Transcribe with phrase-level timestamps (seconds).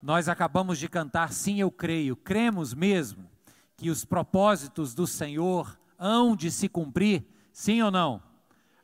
[0.00, 2.16] Nós acabamos de cantar Sim, eu creio.
[2.16, 3.28] Cremos mesmo
[3.76, 7.24] que os propósitos do Senhor hão de se cumprir?
[7.52, 8.22] Sim ou não?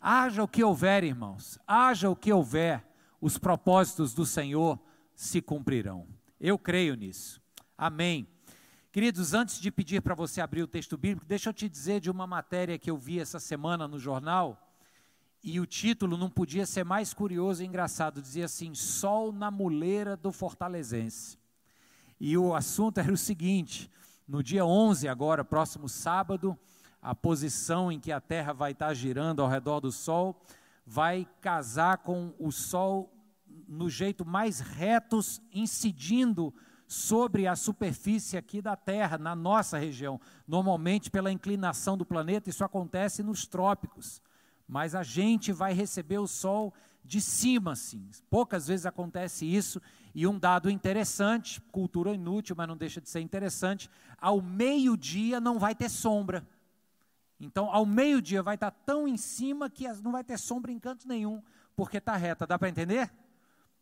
[0.01, 2.87] Haja o que houver, irmãos, haja o que houver,
[3.21, 4.79] os propósitos do Senhor
[5.15, 6.07] se cumprirão.
[6.39, 7.41] Eu creio nisso.
[7.79, 8.29] Amém.
[8.93, 12.11] Queridos, antes de pedir para você abrir o texto bíblico, deixa eu te dizer de
[12.11, 14.74] uma matéria que eu vi essa semana no jornal
[15.45, 18.23] e o título não podia ser mais curioso e engraçado.
[18.23, 21.39] Dizia assim: Sol na muleira do Fortalezense.
[22.19, 23.91] E o assunto era o seguinte:
[24.27, 26.59] no dia 11, agora, próximo sábado,
[27.03, 30.41] a posição em que a Terra vai estar girando ao redor do Sol
[30.87, 33.13] vai casar com o Sol
[33.69, 36.55] no jeito mais retos, incidindo
[36.87, 40.19] sobre a superfície aqui da Terra, na nossa região.
[40.49, 44.23] Normalmente, pela inclinação do planeta, isso acontece nos trópicos
[44.67, 46.73] mas a gente vai receber o sol
[47.05, 48.09] de cima, assim.
[48.31, 49.81] Poucas vezes acontece isso.
[50.15, 55.59] E um dado interessante, cultura inútil, mas não deixa de ser interessante: ao meio-dia não
[55.59, 56.47] vai ter sombra.
[57.39, 61.07] Então, ao meio-dia vai estar tão em cima que não vai ter sombra em canto
[61.07, 61.43] nenhum,
[61.77, 62.47] porque está reta.
[62.47, 63.13] Dá para entender?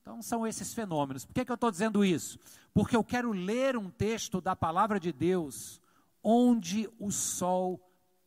[0.01, 1.25] Então, são esses fenômenos.
[1.25, 2.39] Por que, que eu estou dizendo isso?
[2.75, 5.81] Porque eu quero ler um texto da palavra de Deus
[6.23, 7.81] onde o sol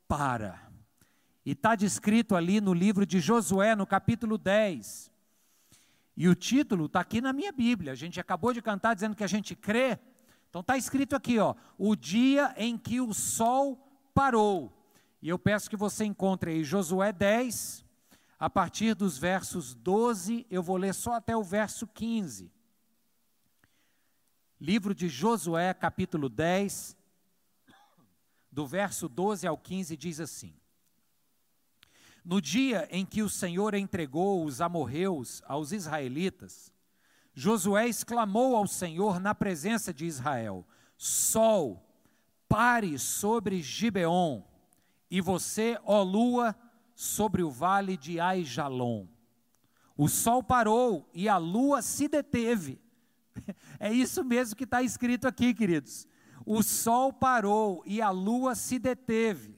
[0.07, 0.64] para.
[1.45, 5.11] E está descrito ali no livro de Josué, no capítulo 10.
[6.17, 7.91] E o título está aqui na minha Bíblia.
[7.91, 9.99] A gente acabou de cantar dizendo que a gente crê.
[10.49, 13.77] Então está escrito aqui, ó, o dia em que o sol
[14.13, 14.71] parou.
[15.21, 17.85] E eu peço que você encontre aí Josué 10,
[18.39, 22.51] a partir dos versos 12, eu vou ler só até o verso 15.
[24.59, 26.97] Livro de Josué, capítulo 10,
[28.51, 30.55] do verso 12 ao 15, diz assim:
[32.25, 36.73] no dia em que o Senhor entregou os amorreus aos israelitas,
[37.35, 40.65] Josué exclamou ao Senhor na presença de Israel:
[40.97, 41.85] Sol,
[42.49, 44.41] pare sobre Gibeon,
[45.11, 46.55] e você, ó lua,
[46.95, 49.05] sobre o vale de Aijalon.
[49.95, 52.81] O sol parou e a lua se deteve.
[53.77, 56.07] É isso mesmo que está escrito aqui, queridos.
[56.45, 59.54] O sol parou e a lua se deteve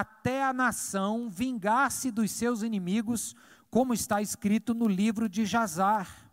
[0.00, 3.34] até a nação vingar-se dos seus inimigos,
[3.70, 6.30] como está escrito no livro de Jazar.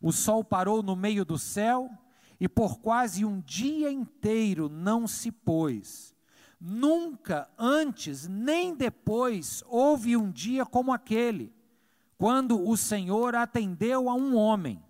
[0.00, 1.90] O sol parou no meio do céu
[2.40, 6.14] e por quase um dia inteiro não se pôs.
[6.60, 11.52] Nunca antes nem depois houve um dia como aquele,
[12.18, 14.82] quando o Senhor atendeu a um homem.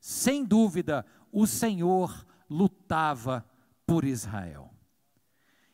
[0.00, 3.44] Sem dúvida, o Senhor lutava
[3.86, 4.71] por Israel.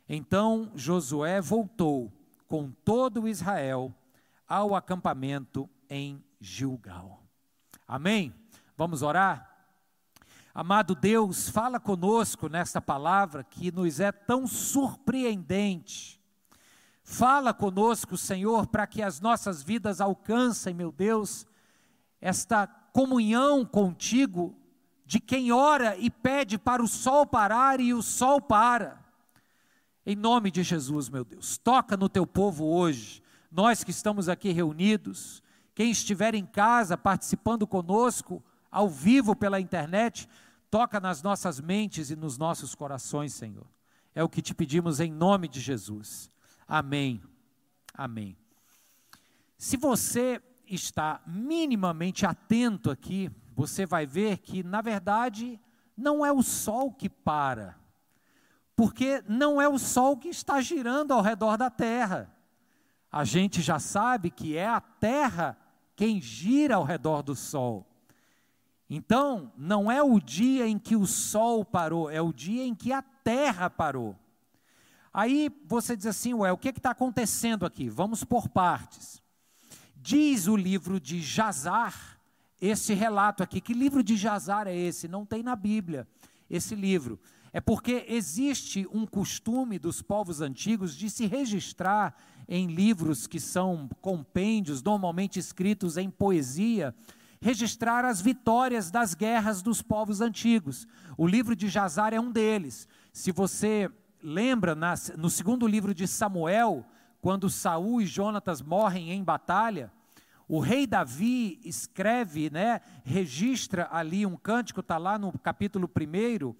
[0.08, 2.10] Então Josué voltou
[2.46, 3.94] com todo Israel
[4.48, 7.22] ao acampamento em Gilgal.
[7.86, 8.34] Amém?
[8.76, 9.46] Vamos orar?
[10.54, 16.18] Amado Deus, fala conosco nesta palavra que nos é tão surpreendente.
[17.04, 21.46] Fala conosco, Senhor, para que as nossas vidas alcancem, meu Deus,
[22.20, 24.56] esta comunhão contigo
[25.04, 29.07] de quem ora e pede para o sol parar e o sol para
[30.10, 34.52] em nome de Jesus, meu Deus, toca no teu povo hoje, nós que estamos aqui
[34.52, 35.42] reunidos,
[35.74, 40.26] quem estiver em casa participando conosco, ao vivo pela internet,
[40.70, 43.66] toca nas nossas mentes e nos nossos corações, Senhor.
[44.14, 46.30] É o que te pedimos em nome de Jesus.
[46.66, 47.20] Amém.
[47.92, 48.34] Amém.
[49.58, 55.60] Se você está minimamente atento aqui, você vai ver que, na verdade,
[55.94, 57.76] não é o sol que para,
[58.78, 62.32] porque não é o Sol que está girando ao redor da Terra.
[63.10, 65.58] A gente já sabe que é a Terra
[65.96, 67.84] quem gira ao redor do Sol.
[68.88, 72.92] Então, não é o dia em que o Sol parou, é o dia em que
[72.92, 74.14] a Terra parou.
[75.12, 77.88] Aí você diz assim, ué, o que está acontecendo aqui?
[77.88, 79.20] Vamos por partes.
[79.96, 82.16] Diz o livro de Jazar,
[82.60, 83.60] esse relato aqui.
[83.60, 85.08] Que livro de Jazar é esse?
[85.08, 86.06] Não tem na Bíblia
[86.48, 87.18] esse livro.
[87.58, 92.14] É porque existe um costume dos povos antigos de se registrar
[92.46, 96.94] em livros que são compêndios, normalmente escritos em poesia,
[97.40, 100.86] registrar as vitórias das guerras dos povos antigos.
[101.16, 102.86] O livro de Jazar é um deles.
[103.12, 103.90] Se você
[104.22, 104.76] lembra,
[105.16, 106.86] no segundo livro de Samuel,
[107.20, 109.90] quando Saul e Jonatas morrem em batalha,
[110.46, 116.54] o rei Davi escreve, né, registra ali um cântico, está lá no capítulo 1,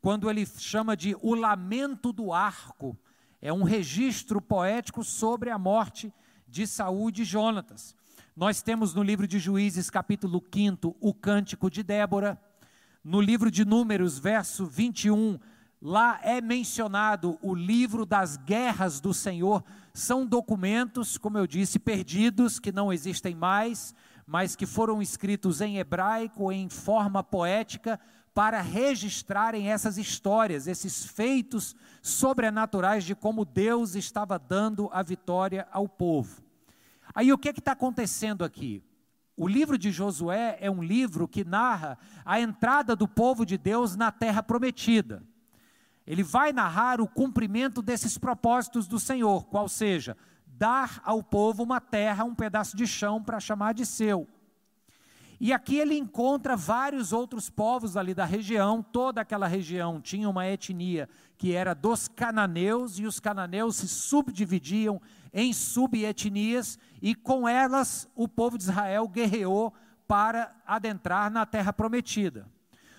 [0.00, 2.96] quando ele chama de o lamento do arco.
[3.40, 6.12] É um registro poético sobre a morte
[6.48, 7.94] de Saúl e Jonatas.
[8.34, 12.40] Nós temos no livro de Juízes, capítulo 5, o cântico de Débora.
[13.02, 15.38] no livro de Números, verso 21,
[15.80, 19.64] lá é mencionado o livro das guerras do Senhor.
[19.94, 23.94] São documentos, como eu disse, perdidos, que não existem mais,
[24.26, 27.98] mas que foram escritos em hebraico, em forma poética,
[28.32, 35.88] para registrarem essas histórias, esses feitos sobrenaturais de como Deus estava dando a vitória ao
[35.88, 36.42] povo.
[37.14, 38.82] Aí o que é está acontecendo aqui?
[39.36, 43.96] O livro de Josué é um livro que narra a entrada do povo de Deus
[43.96, 45.22] na terra prometida.
[46.06, 50.16] Ele vai narrar o cumprimento desses propósitos do Senhor, qual seja,
[50.46, 54.28] dar ao povo uma terra, um pedaço de chão para chamar de seu.
[55.40, 60.46] E aqui ele encontra vários outros povos ali da região, toda aquela região tinha uma
[60.46, 61.08] etnia
[61.38, 65.00] que era dos cananeus, e os cananeus se subdividiam
[65.32, 69.72] em subetnias, e com elas o povo de Israel guerreou
[70.06, 72.46] para adentrar na terra prometida.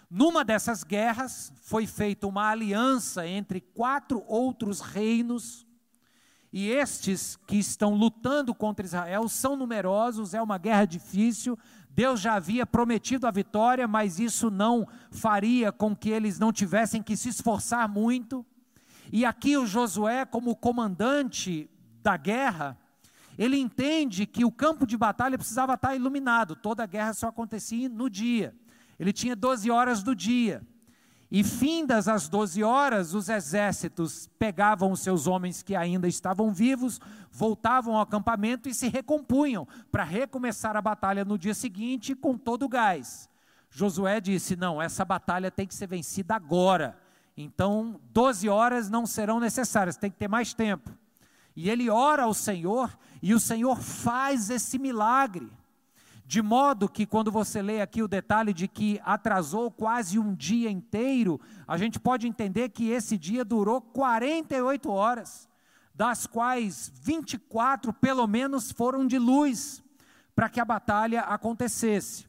[0.09, 5.67] Numa dessas guerras foi feita uma aliança entre quatro outros reinos,
[6.51, 11.57] e estes que estão lutando contra Israel são numerosos, é uma guerra difícil,
[11.93, 17.03] Deus já havia prometido a vitória, mas isso não faria com que eles não tivessem
[17.03, 18.45] que se esforçar muito.
[19.11, 21.69] E aqui o Josué, como comandante
[22.01, 22.77] da guerra,
[23.37, 27.89] ele entende que o campo de batalha precisava estar iluminado, toda a guerra só acontecia
[27.89, 28.55] no dia.
[28.97, 30.61] Ele tinha 12 horas do dia.
[31.31, 36.99] E findas as 12 horas, os exércitos pegavam os seus homens que ainda estavam vivos,
[37.31, 42.63] voltavam ao acampamento e se recompunham para recomeçar a batalha no dia seguinte com todo
[42.63, 43.29] o gás.
[43.69, 46.97] Josué disse: Não, essa batalha tem que ser vencida agora.
[47.37, 50.91] Então, 12 horas não serão necessárias, tem que ter mais tempo.
[51.55, 55.49] E ele ora ao Senhor, e o Senhor faz esse milagre.
[56.31, 60.71] De modo que, quando você lê aqui o detalhe de que atrasou quase um dia
[60.71, 65.49] inteiro, a gente pode entender que esse dia durou 48 horas,
[65.93, 69.83] das quais 24 pelo menos foram de luz,
[70.33, 72.25] para que a batalha acontecesse.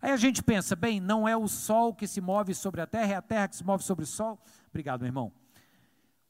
[0.00, 3.14] Aí a gente pensa, bem, não é o sol que se move sobre a terra,
[3.14, 4.38] é a terra que se move sobre o sol.
[4.70, 5.32] Obrigado, meu irmão.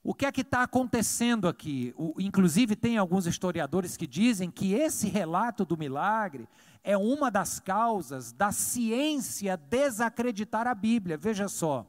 [0.07, 1.93] O que é que está acontecendo aqui?
[1.97, 6.47] O, inclusive, tem alguns historiadores que dizem que esse relato do milagre
[6.81, 11.17] é uma das causas da ciência desacreditar a Bíblia.
[11.17, 11.85] Veja só.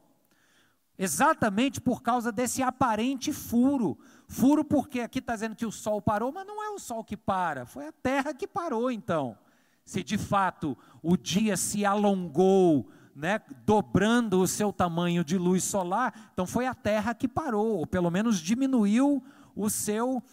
[0.97, 3.97] Exatamente por causa desse aparente furo.
[4.27, 7.15] Furo porque aqui está dizendo que o sol parou, mas não é o sol que
[7.15, 9.37] para, foi a terra que parou então.
[9.85, 16.31] Se de fato o dia se alongou, né, dobrando o seu tamanho de luz solar,
[16.33, 19.23] então foi a Terra que parou, ou pelo menos diminuiu
[19.55, 20.23] o seu,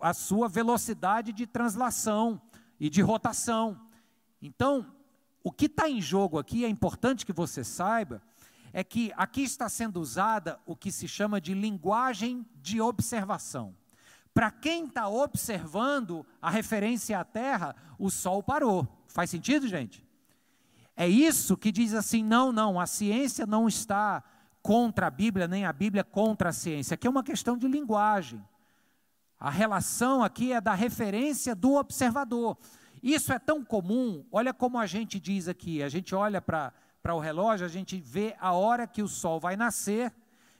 [0.00, 2.40] a sua velocidade de translação
[2.78, 3.80] e de rotação.
[4.40, 4.86] Então,
[5.42, 8.22] o que está em jogo aqui, é importante que você saiba,
[8.72, 13.74] é que aqui está sendo usada o que se chama de linguagem de observação.
[14.32, 18.86] Para quem está observando a referência à Terra, o Sol parou.
[19.08, 20.06] Faz sentido, gente?
[21.00, 24.22] É isso que diz assim: não, não, a ciência não está
[24.60, 26.92] contra a Bíblia, nem a Bíblia contra a ciência.
[26.92, 28.44] Aqui é uma questão de linguagem.
[29.38, 32.58] A relação aqui é da referência do observador.
[33.02, 36.74] Isso é tão comum, olha como a gente diz aqui: a gente olha para
[37.14, 40.12] o relógio, a gente vê a hora que o sol vai nascer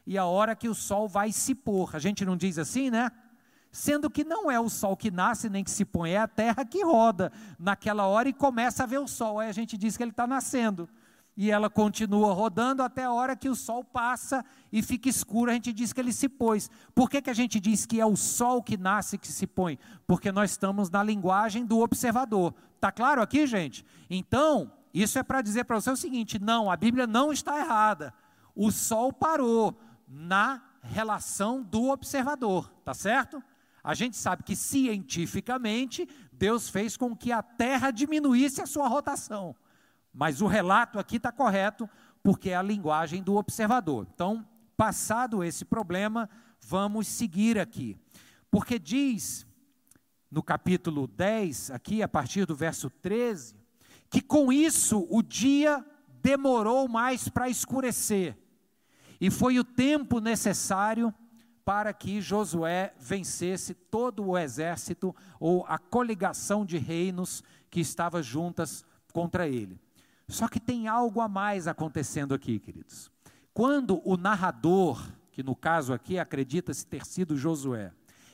[0.07, 1.95] e a hora que o sol vai se pôr.
[1.95, 3.12] A gente não diz assim, né?
[3.71, 6.65] Sendo que não é o sol que nasce nem que se põe, é a terra
[6.65, 9.39] que roda naquela hora e começa a ver o sol.
[9.39, 10.89] Aí a gente diz que ele está nascendo.
[11.37, 15.55] E ela continua rodando até a hora que o sol passa e fica escuro, a
[15.55, 16.69] gente diz que ele se pôs.
[16.95, 19.79] Por que, que a gente diz que é o sol que nasce que se põe?
[20.07, 22.55] Porque nós estamos na linguagem do observador.
[22.75, 23.87] Está claro aqui, gente?
[24.11, 28.12] Então, isso é para dizer para você o seguinte: não, a Bíblia não está errada.
[28.55, 33.43] O sol parou na relação do observador, tá certo?
[33.83, 39.55] A gente sabe que cientificamente Deus fez com que a Terra diminuísse a sua rotação.
[40.13, 41.89] Mas o relato aqui está correto,
[42.23, 44.07] porque é a linguagem do observador.
[44.15, 44.47] Então,
[44.77, 46.29] passado esse problema,
[46.61, 47.97] vamos seguir aqui.
[48.51, 49.47] Porque diz
[50.31, 53.57] no capítulo 10, aqui a partir do verso 13,
[54.09, 55.85] que com isso o dia
[56.23, 58.37] demorou mais para escurecer,
[59.21, 61.13] e foi o tempo necessário
[61.71, 68.85] para que Josué vencesse todo o exército ou a coligação de reinos que estava juntas
[69.12, 69.79] contra ele.
[70.27, 73.09] Só que tem algo a mais acontecendo aqui, queridos.
[73.55, 77.93] Quando o narrador, que no caso aqui acredita-se ter sido Josué,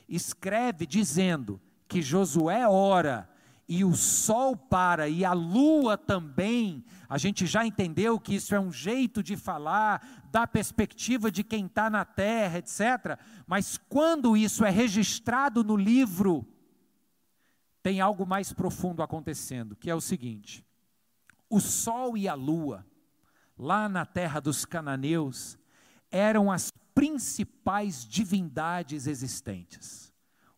[0.08, 3.28] escreve dizendo que Josué ora
[3.68, 8.60] e o sol para e a lua também, a gente já entendeu que isso é
[8.60, 13.18] um jeito de falar da perspectiva de quem está na terra, etc.
[13.46, 16.46] Mas quando isso é registrado no livro,
[17.82, 20.64] tem algo mais profundo acontecendo, que é o seguinte:
[21.50, 22.86] o sol e a lua,
[23.58, 25.58] lá na terra dos cananeus,
[26.08, 30.05] eram as principais divindades existentes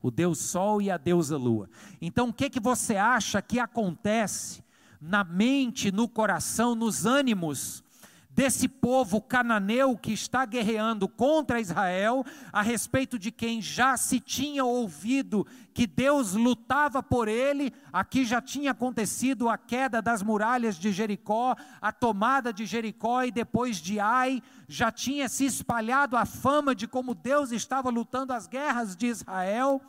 [0.02, 1.68] o Deus Sol e a deusa Lua.
[2.00, 4.62] Então, o que, que você acha que acontece
[5.00, 7.84] na mente, no coração, nos ânimos
[8.30, 14.64] desse povo cananeu que está guerreando contra Israel, a respeito de quem já se tinha
[14.64, 20.92] ouvido que Deus lutava por ele, aqui já tinha acontecido a queda das muralhas de
[20.92, 26.74] Jericó, a tomada de Jericó e depois de Ai, já tinha se espalhado a fama
[26.74, 29.80] de como Deus estava lutando as guerras de Israel.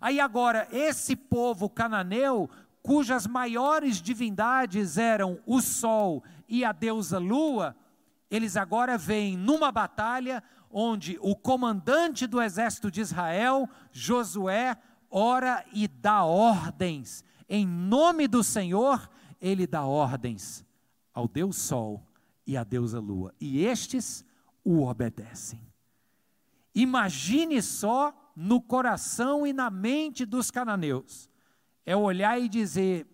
[0.00, 2.48] Aí agora, esse povo cananeu,
[2.82, 7.74] cujas maiores divindades eram o sol e a deusa lua,
[8.30, 14.76] eles agora veem numa batalha onde o comandante do exército de Israel, Josué,
[15.10, 17.24] ora e dá ordens.
[17.48, 19.08] Em nome do Senhor,
[19.40, 20.64] ele dá ordens
[21.14, 22.04] ao Deus Sol
[22.46, 23.34] e à deusa Lua.
[23.40, 24.24] E estes
[24.64, 25.60] o obedecem.
[26.74, 31.30] Imagine só no coração e na mente dos cananeus.
[31.86, 33.06] É olhar e dizer: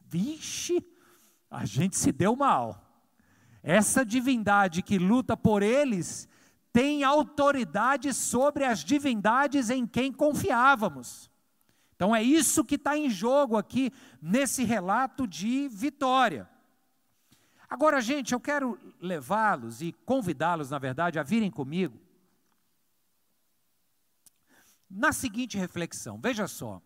[0.00, 0.84] vixe,
[1.50, 2.85] a gente se deu mal.
[3.68, 6.28] Essa divindade que luta por eles
[6.72, 11.28] tem autoridade sobre as divindades em quem confiávamos.
[11.96, 13.92] Então é isso que está em jogo aqui
[14.22, 16.48] nesse relato de vitória.
[17.68, 21.98] Agora, gente, eu quero levá-los e convidá-los, na verdade, a virem comigo
[24.88, 26.80] na seguinte reflexão: veja só.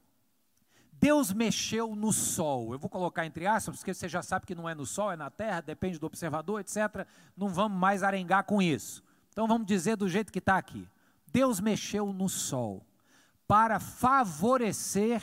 [1.01, 2.75] Deus mexeu no sol.
[2.75, 5.17] Eu vou colocar entre aspas, porque você já sabe que não é no sol, é
[5.17, 7.07] na terra, depende do observador, etc.
[7.35, 9.03] Não vamos mais arengar com isso.
[9.33, 10.87] Então vamos dizer do jeito que está aqui.
[11.27, 12.87] Deus mexeu no sol
[13.49, 15.23] para favorecer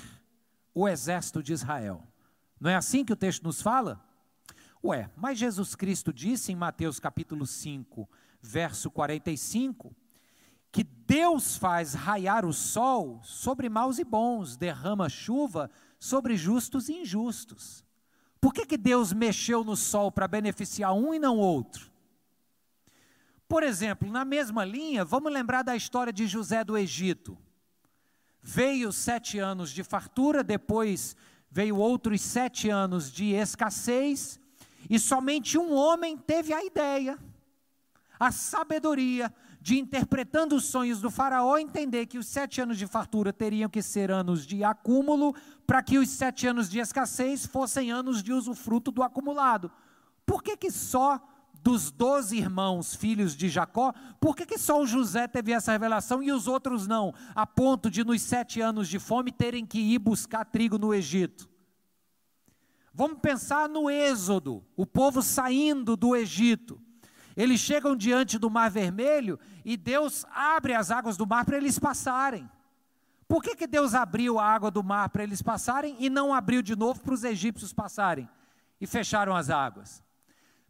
[0.73, 2.03] o exército de Israel.
[2.59, 4.03] Não é assim que o texto nos fala?
[4.83, 8.09] Ué, mas Jesus Cristo disse em Mateus capítulo 5,
[8.41, 9.95] verso 45,
[10.77, 16.93] que Deus faz raiar o sol sobre maus e bons, derrama chuva sobre justos e
[17.01, 17.83] injustos.
[18.39, 21.91] Por que, que Deus mexeu no sol para beneficiar um e não outro?
[23.47, 27.35] Por exemplo, na mesma linha, vamos lembrar da história de José do Egito.
[28.39, 31.15] Veio sete anos de fartura, depois
[31.49, 34.39] veio outros sete anos de escassez,
[34.87, 37.17] e somente um homem teve a ideia,
[38.19, 39.33] a sabedoria
[39.67, 43.81] de interpretando os sonhos do faraó, entender que os sete anos de fartura teriam que
[43.81, 48.93] ser anos de acúmulo, para que os sete anos de escassez fossem anos de usufruto
[48.93, 49.69] do acumulado.
[50.25, 51.21] Por que, que só
[51.61, 56.23] dos doze irmãos, filhos de Jacó, por que, que só o José teve essa revelação
[56.23, 59.99] e os outros não, a ponto de nos sete anos de fome terem que ir
[59.99, 61.49] buscar trigo no Egito?
[62.93, 66.81] Vamos pensar no Êxodo, o povo saindo do Egito.
[67.37, 71.77] Eles chegam diante do Mar Vermelho e Deus abre as águas do mar para eles
[71.77, 72.49] passarem.
[73.27, 76.63] Por que, que Deus abriu a água do mar para eles passarem e não abriu
[76.63, 78.27] de novo para os egípcios passarem?
[78.81, 80.03] E fecharam as águas.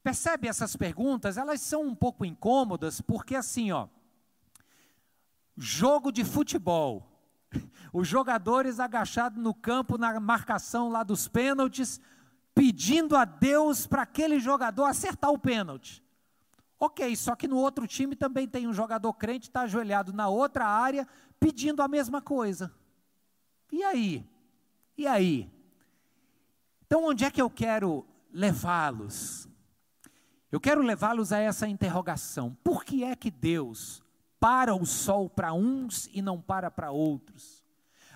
[0.04, 1.38] Percebe essas perguntas?
[1.38, 3.88] Elas são um pouco incômodas, porque assim, ó,
[5.56, 7.10] jogo de futebol,
[7.94, 12.02] os jogadores agachados no campo na marcação lá dos pênaltis,
[12.54, 16.06] pedindo a Deus para aquele jogador acertar o pênalti.
[16.80, 20.66] Ok, só que no outro time também tem um jogador crente, está ajoelhado na outra
[20.68, 21.08] área,
[21.40, 22.72] pedindo a mesma coisa.
[23.72, 24.26] E aí?
[24.98, 25.52] E aí?
[26.86, 29.48] Então, onde é que eu quero levá-los?
[30.52, 34.04] Eu quero levá-los a essa interrogação: por que é que Deus
[34.40, 37.64] para o sol para uns e não para para outros?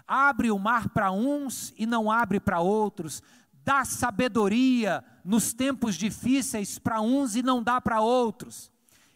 [0.08, 3.22] Abre o mar para uns e não abre para outros?
[3.63, 8.72] Dá sabedoria nos tempos difíceis para uns e não dá para outros?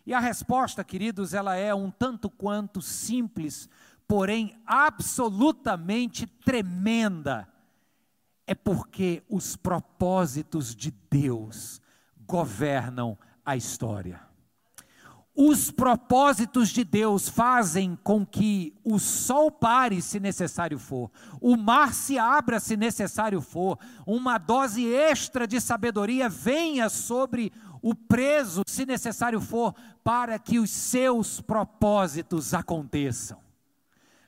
[0.06, 3.68] E a resposta, queridos, ela é um tanto quanto simples,
[4.08, 7.48] porém absolutamente tremenda.
[8.46, 11.82] É porque os propósitos de Deus
[12.28, 14.25] governam a história.
[15.38, 21.12] Os propósitos de Deus fazem com que o sol pare se necessário for,
[21.42, 23.78] o mar se abra se necessário for,
[24.08, 27.52] uma dose extra de sabedoria venha sobre
[27.82, 29.76] o preso se necessário for,
[30.06, 33.38] para que os seus propósitos aconteçam.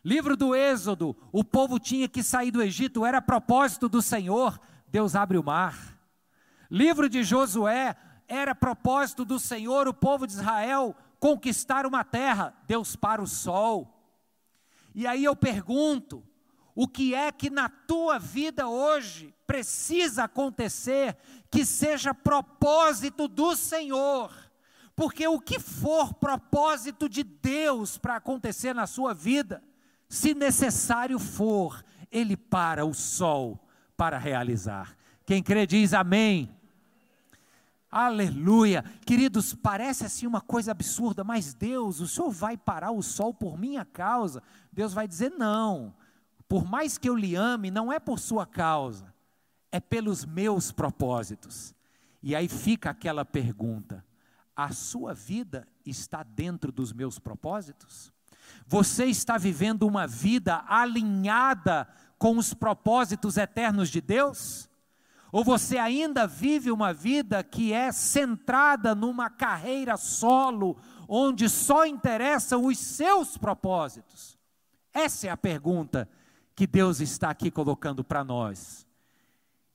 [0.04, 4.60] Livro do Êxodo, o povo tinha que sair do Egito, era propósito do Senhor,
[4.90, 5.98] Deus abre o mar.
[6.70, 7.96] Livro de Josué,
[8.28, 13.94] era propósito do Senhor, o povo de Israel conquistar uma terra, Deus para o sol.
[14.94, 16.24] E aí eu pergunto:
[16.76, 21.18] o que é que na tua vida hoje precisa acontecer
[21.50, 24.32] que seja propósito do Senhor?
[24.96, 29.64] Porque o que for propósito de Deus para acontecer na sua vida,
[30.10, 33.60] se necessário for, Ele para o sol
[33.96, 34.96] para realizar.
[35.26, 36.57] Quem crê diz amém.
[37.90, 38.84] Aleluia.
[39.06, 43.58] Queridos, parece assim uma coisa absurda, mas Deus, o Senhor vai parar o sol por
[43.58, 44.44] minha causa?
[44.72, 45.96] Deus vai dizer: não.
[46.50, 49.14] Por mais que eu lhe ame, não é por sua causa,
[49.72, 51.74] é pelos meus propósitos.
[52.22, 54.04] E aí fica aquela pergunta:
[54.56, 58.12] a sua vida está dentro dos meus propósitos?
[58.66, 64.70] Você está vivendo uma vida alinhada com os propósitos eternos de Deus?
[65.32, 72.66] Ou você ainda vive uma vida que é centrada numa carreira solo, onde só interessam
[72.66, 74.38] os seus propósitos?
[74.94, 76.10] Essa é a pergunta
[76.56, 78.88] que Deus está aqui colocando para nós.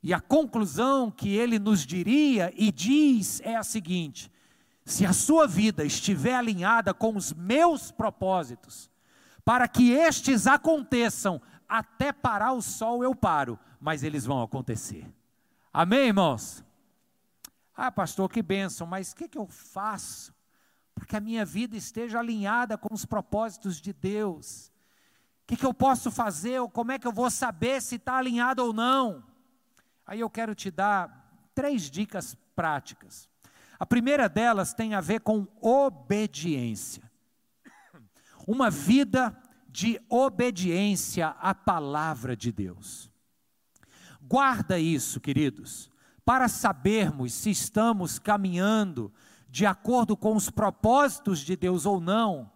[0.03, 4.33] E a conclusão que ele nos diria e diz é a seguinte:
[4.85, 8.91] se a sua vida estiver alinhada com os meus propósitos,
[9.45, 15.07] para que estes aconteçam, até parar o sol eu paro, mas eles vão acontecer.
[15.75, 16.63] Amém, irmãos?
[17.75, 20.35] Ah, pastor, que bênção, mas o que, que eu faço
[20.95, 24.71] para que a minha vida esteja alinhada com os propósitos de Deus?
[25.43, 28.19] O que, que eu posso fazer, ou como é que eu vou saber se está
[28.19, 29.25] alinhado ou não?
[30.07, 33.27] Aí eu quero te dar três dicas práticas.
[33.79, 37.11] A primeira delas tem a ver com obediência.
[38.47, 39.35] Uma vida
[39.67, 43.12] de obediência à palavra de Deus.
[44.23, 45.91] Guarda isso, queridos,
[46.25, 49.13] para sabermos se estamos caminhando
[49.51, 52.51] de acordo com os propósitos de Deus ou não,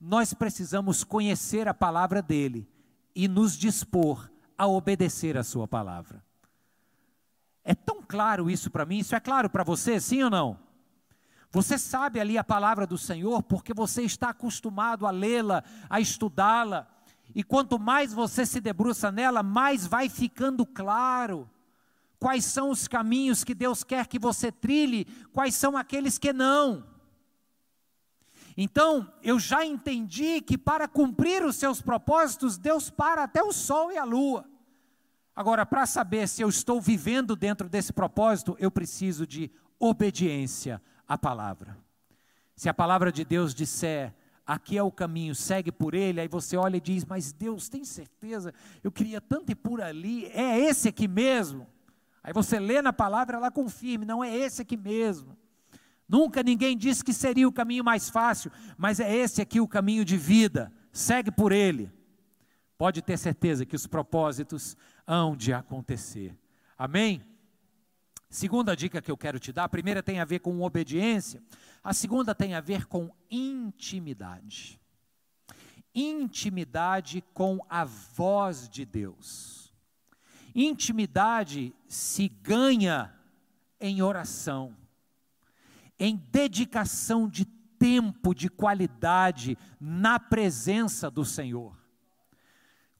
[0.00, 2.68] nós precisamos conhecer a palavra dele
[3.14, 6.24] e nos dispor a obedecer a sua palavra.
[7.62, 10.58] É tão claro isso para mim, isso é claro para você, sim ou não?
[11.52, 16.88] Você sabe ali a palavra do Senhor porque você está acostumado a lê-la, a estudá-la,
[17.34, 21.48] e quanto mais você se debruça nela, mais vai ficando claro
[22.18, 26.86] quais são os caminhos que Deus quer que você trilhe, quais são aqueles que não.
[28.56, 33.90] Então, eu já entendi que para cumprir os seus propósitos, Deus para até o sol
[33.90, 34.44] e a lua.
[35.34, 41.16] Agora, para saber se eu estou vivendo dentro desse propósito, eu preciso de obediência à
[41.16, 41.78] palavra.
[42.54, 44.14] Se a palavra de Deus disser,
[44.46, 47.84] aqui é o caminho, segue por ele, aí você olha e diz, mas Deus, tem
[47.84, 48.52] certeza?
[48.82, 51.66] Eu queria tanto ir por ali, é esse aqui mesmo?
[52.22, 55.36] Aí você lê na palavra, ela confirma, não é esse aqui mesmo.
[56.08, 60.04] Nunca ninguém disse que seria o caminho mais fácil, mas é esse aqui o caminho
[60.04, 61.90] de vida, segue por ele.
[62.76, 64.76] Pode ter certeza que os propósitos
[65.06, 66.36] hão de acontecer.
[66.76, 67.22] Amém?
[68.32, 71.42] Segunda dica que eu quero te dar, a primeira tem a ver com obediência,
[71.84, 74.80] a segunda tem a ver com intimidade.
[75.94, 79.70] Intimidade com a voz de Deus.
[80.54, 83.14] Intimidade se ganha
[83.78, 84.74] em oração,
[85.98, 91.76] em dedicação de tempo de qualidade na presença do Senhor.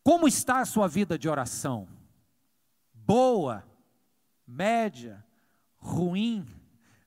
[0.03, 1.89] Como está a sua vida de oração?
[2.93, 3.65] Boa,
[4.53, 5.25] média,
[5.79, 6.47] ruim,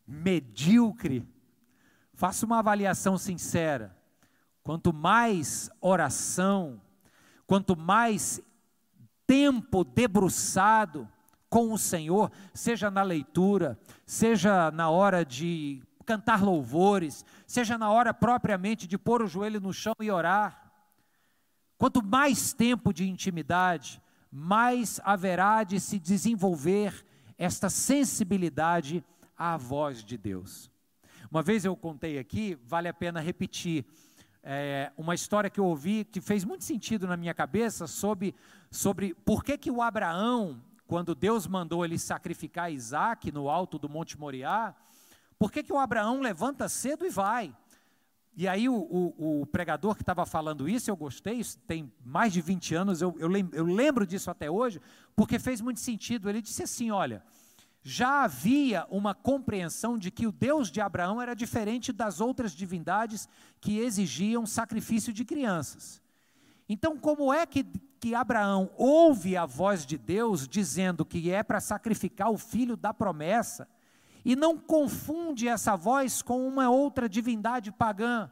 [0.07, 1.27] medíocre?
[2.13, 3.95] Faça uma avaliação sincera.
[4.63, 6.81] Quanto mais oração,
[7.45, 8.41] quanto mais
[9.27, 11.07] tempo debruçado
[11.47, 18.13] com o Senhor, seja na leitura, seja na hora de cantar louvores, seja na hora
[18.13, 20.71] propriamente de pôr o joelho no chão e orar.
[21.77, 27.04] Quanto mais tempo de intimidade, mais haverá de se desenvolver
[27.37, 29.03] esta sensibilidade
[29.37, 30.71] à voz de Deus.
[31.29, 33.85] Uma vez eu contei aqui, vale a pena repetir,
[34.41, 38.35] é, uma história que eu ouvi que fez muito sentido na minha cabeça sobre,
[38.69, 43.89] sobre por que, que o Abraão, quando Deus mandou ele sacrificar Isaac no alto do
[43.89, 44.75] Monte Moriá,
[45.37, 47.53] por que, que o Abraão levanta cedo e vai?
[48.35, 52.33] E aí o, o, o pregador que estava falando isso, eu gostei, isso tem mais
[52.33, 54.81] de 20 anos, eu, eu, lembro, eu lembro disso até hoje,
[55.15, 56.29] porque fez muito sentido.
[56.29, 57.23] Ele disse assim: olha,
[57.81, 63.29] já havia uma compreensão de que o Deus de Abraão era diferente das outras divindades
[63.61, 66.01] que exigiam sacrifício de crianças.
[66.67, 67.63] Então, como é que,
[67.99, 72.93] que Abraão ouve a voz de Deus dizendo que é para sacrificar o filho da
[72.93, 73.67] promessa
[74.25, 78.29] e não confunde essa voz com uma outra divindade pagã?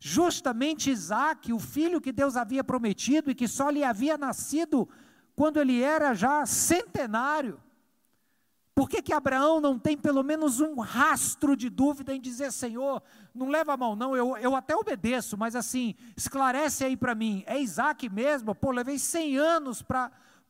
[0.00, 4.88] Justamente Isaac, o filho que Deus havia prometido e que só lhe havia nascido
[5.36, 7.60] quando ele era já centenário.
[8.74, 13.02] Por que, que Abraão não tem pelo menos um rastro de dúvida em dizer, Senhor,
[13.34, 17.44] não leva a mão, não, eu, eu até obedeço, mas assim, esclarece aí para mim,
[17.46, 18.54] é Isaac mesmo?
[18.54, 19.82] Pô, levei 100 anos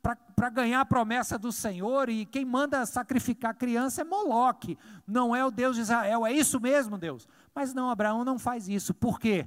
[0.03, 5.45] para ganhar a promessa do Senhor e quem manda sacrificar criança é Moloque, não é
[5.45, 7.29] o Deus de Israel, é isso mesmo, Deus?
[7.55, 9.47] Mas não, Abraão não faz isso, por quê?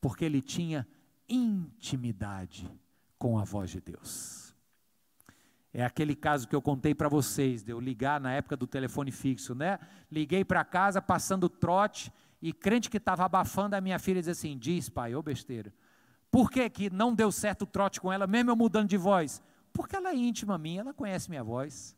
[0.00, 0.86] Porque ele tinha
[1.28, 2.70] intimidade
[3.18, 4.52] com a voz de Deus.
[5.72, 9.10] É aquele caso que eu contei para vocês, de eu ligar na época do telefone
[9.10, 9.78] fixo, né?
[10.10, 14.58] Liguei para casa passando trote e crente que estava abafando a minha filha diz assim:
[14.58, 15.72] Diz, pai, ô besteira.
[16.30, 19.42] Por que, que não deu certo o trote com ela, mesmo eu mudando de voz?
[19.72, 21.96] Porque ela é íntima minha, ela conhece minha voz.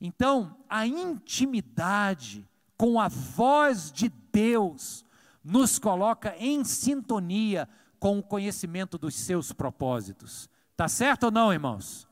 [0.00, 5.04] Então, a intimidade com a voz de Deus
[5.42, 10.48] nos coloca em sintonia com o conhecimento dos seus propósitos.
[10.76, 12.08] Tá certo ou não, irmãos?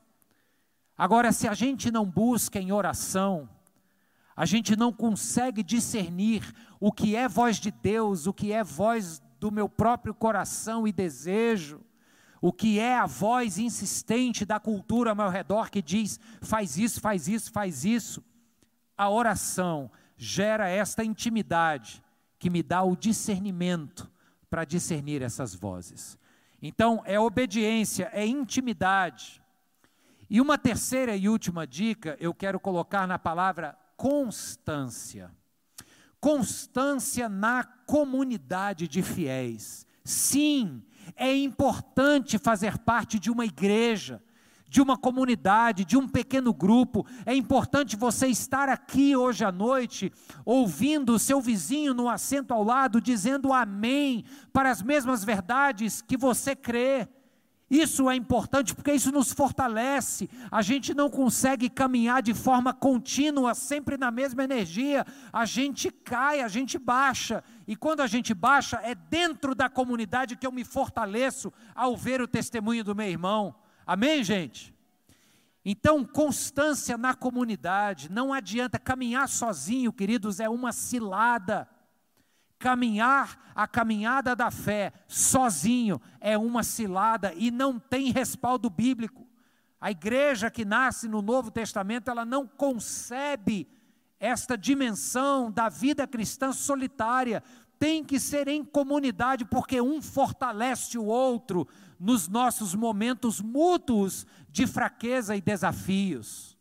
[0.97, 3.47] Agora, se a gente não busca em oração,
[4.35, 9.21] a gente não consegue discernir o que é voz de Deus, o que é voz
[9.39, 11.81] do meu próprio coração e desejo,
[12.47, 17.01] o que é a voz insistente da cultura ao meu redor que diz: faz isso,
[17.01, 18.23] faz isso, faz isso.
[18.97, 22.01] A oração gera esta intimidade
[22.39, 24.09] que me dá o discernimento
[24.49, 26.17] para discernir essas vozes.
[26.61, 29.43] Então, é obediência, é intimidade.
[30.29, 35.29] E uma terceira e última dica eu quero colocar na palavra constância.
[36.17, 39.86] Constância na comunidade de fiéis.
[40.07, 40.81] Sim,
[41.17, 44.23] é importante fazer parte de uma igreja,
[44.69, 47.05] de uma comunidade, de um pequeno grupo.
[47.25, 50.09] É importante você estar aqui hoje à noite,
[50.45, 56.15] ouvindo o seu vizinho no assento ao lado, dizendo amém para as mesmas verdades que
[56.15, 57.05] você crê.
[57.69, 60.29] Isso é importante porque isso nos fortalece.
[60.49, 65.05] A gente não consegue caminhar de forma contínua, sempre na mesma energia.
[65.33, 67.43] A gente cai, a gente baixa.
[67.67, 72.21] E quando a gente baixa, é dentro da comunidade que eu me fortaleço ao ver
[72.21, 73.53] o testemunho do meu irmão.
[73.85, 74.73] Amém, gente?
[75.65, 78.09] Então, constância na comunidade.
[78.09, 81.67] Não adianta caminhar sozinho, queridos, é uma cilada.
[82.59, 89.27] Caminhar a caminhada da fé sozinho é uma cilada e não tem respaldo bíblico.
[89.79, 93.67] A igreja que nasce no Novo Testamento, ela não concebe
[94.19, 97.43] esta dimensão da vida cristã solitária.
[97.77, 101.67] Tem que ser em comunidade, porque um fortalece o outro
[101.99, 106.57] nos nossos momentos mútuos de fraqueza e desafios.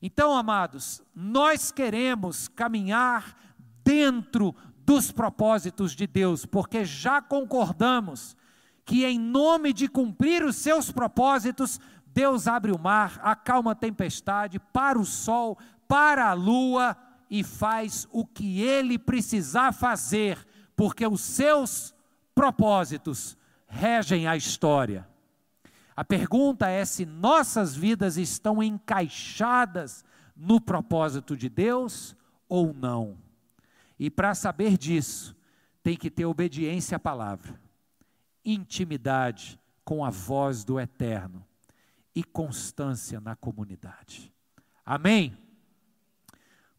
[0.00, 3.36] Então, amados, nós queremos caminhar
[3.84, 4.54] dentro
[4.86, 8.36] dos propósitos de Deus, porque já concordamos
[8.84, 14.60] que, em nome de cumprir os seus propósitos, Deus abre o mar, acalma a tempestade,
[14.60, 16.96] para o sol, para a lua
[17.28, 20.46] e faz o que ele precisar fazer,
[20.76, 21.92] porque os seus
[22.32, 25.04] propósitos regem a história.
[25.96, 30.04] A pergunta é se nossas vidas estão encaixadas
[30.36, 32.14] no propósito de Deus
[32.48, 33.25] ou não.
[33.98, 35.36] E para saber disso,
[35.82, 37.60] tem que ter obediência à palavra,
[38.44, 41.46] intimidade com a voz do eterno
[42.14, 44.32] e constância na comunidade.
[44.84, 45.36] Amém?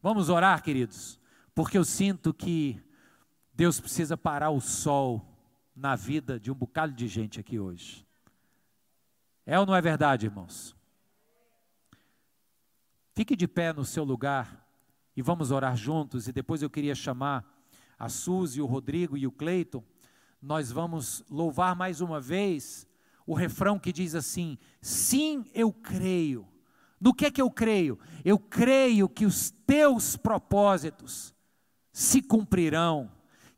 [0.02, 1.18] Vamos orar, queridos,
[1.54, 2.80] porque eu sinto que
[3.52, 5.26] Deus precisa parar o sol
[5.74, 8.06] na vida de um bocado de gente aqui hoje.
[9.44, 10.76] É ou não é verdade, irmãos?
[13.14, 14.67] Fique de pé no seu lugar
[15.18, 16.28] e vamos orar juntos.
[16.28, 17.44] E depois eu queria chamar
[17.98, 19.82] a Suzy, o Rodrigo e o Cleiton.
[20.40, 22.86] Nós vamos louvar mais uma vez
[23.26, 26.46] o refrão que diz assim: Sim, eu creio.
[27.00, 27.98] No que é que eu creio?
[28.24, 31.34] Eu creio que os teus propósitos
[31.92, 33.10] se cumprirão,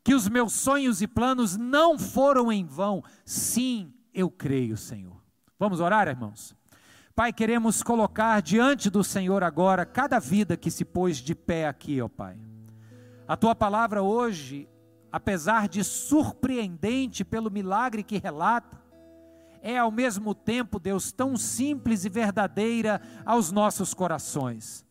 [0.03, 3.03] que os meus sonhos e planos não foram em vão.
[3.23, 5.21] Sim, eu creio, Senhor.
[5.59, 6.55] Vamos orar, irmãos?
[7.15, 12.01] Pai, queremos colocar diante do Senhor agora cada vida que se pôs de pé aqui,
[12.01, 12.37] ó Pai.
[13.27, 14.67] A tua palavra hoje,
[15.11, 18.81] apesar de surpreendente pelo milagre que relata,
[19.61, 24.85] é ao mesmo tempo, Deus, tão simples e verdadeira aos nossos corações.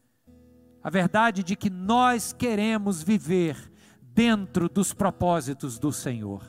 [0.83, 6.43] A verdade de que nós queremos viver dentro dos propósitos do Senhor.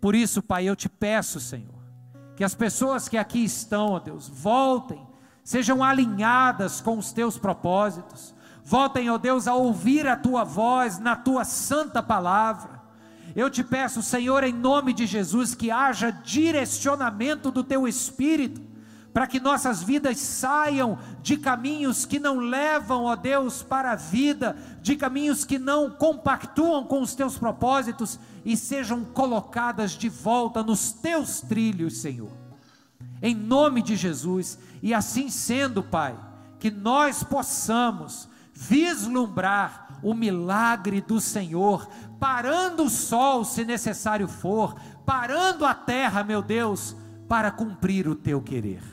[0.00, 1.81] Por isso, Pai, eu te peço, Senhor,
[2.36, 5.06] que as pessoas que aqui estão, ó Deus, voltem,
[5.44, 11.16] sejam alinhadas com os teus propósitos, voltem, ó Deus, a ouvir a tua voz na
[11.16, 12.80] tua santa palavra.
[13.34, 18.60] Eu te peço, Senhor, em nome de Jesus, que haja direcionamento do teu espírito,
[19.12, 24.56] para que nossas vidas saiam de caminhos que não levam, ó Deus, para a vida,
[24.80, 30.92] de caminhos que não compactuam com os teus propósitos e sejam colocadas de volta nos
[30.92, 32.32] teus trilhos, Senhor.
[33.20, 36.18] Em nome de Jesus, e assim sendo, Pai,
[36.58, 41.86] que nós possamos vislumbrar o milagre do Senhor,
[42.18, 46.96] parando o sol, se necessário for, parando a terra, meu Deus,
[47.28, 48.91] para cumprir o teu querer.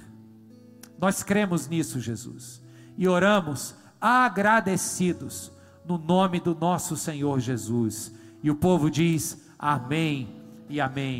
[1.00, 2.62] Nós cremos nisso, Jesus,
[2.98, 5.52] e oramos agradecidos
[5.86, 8.14] no nome do nosso Senhor Jesus.
[8.44, 10.36] E o povo diz: Amém
[10.70, 11.18] e Amém.